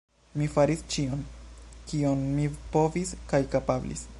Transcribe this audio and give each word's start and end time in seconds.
Mi 0.41 0.45
faris 0.53 0.79
ĉion, 0.95 1.21
kion 1.91 2.25
mi 2.39 2.49
povis 2.77 3.13
kaj 3.33 3.43
kapablis. 3.57 4.07